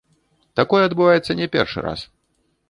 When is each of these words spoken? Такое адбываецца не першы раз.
Такое 0.59 0.79
адбываецца 0.87 1.37
не 1.41 1.47
першы 1.57 1.85
раз. 1.89 2.09